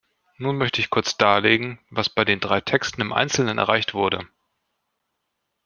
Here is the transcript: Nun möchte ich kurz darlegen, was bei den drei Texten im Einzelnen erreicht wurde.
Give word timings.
Nun 0.39 0.57
möchte 0.57 0.81
ich 0.81 0.89
kurz 0.89 1.15
darlegen, 1.15 1.77
was 1.91 2.09
bei 2.09 2.25
den 2.25 2.39
drei 2.39 2.59
Texten 2.59 3.01
im 3.01 3.13
Einzelnen 3.13 3.59
erreicht 3.59 3.93
wurde. 3.93 4.27